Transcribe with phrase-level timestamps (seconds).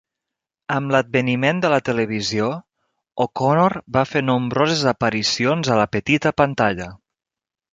[0.75, 2.47] Amb l'adveniment de la televisió,
[3.25, 6.91] O'Connor va fer nombroses aparicions a la petita pantalla.